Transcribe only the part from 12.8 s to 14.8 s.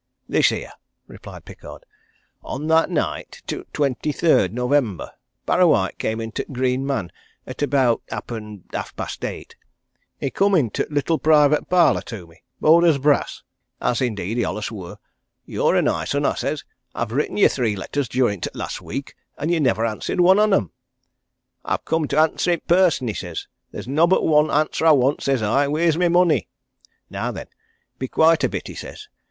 as brass as indeed, he allers